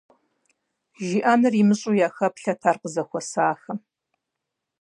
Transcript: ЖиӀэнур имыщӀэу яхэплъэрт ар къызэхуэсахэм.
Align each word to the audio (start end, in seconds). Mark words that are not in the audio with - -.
ЖиӀэнур 1.05 1.53
имыщӀэу 1.61 1.99
яхэплъэрт 2.07 2.61
ар 2.69 2.77
къызэхуэсахэм. 2.81 3.79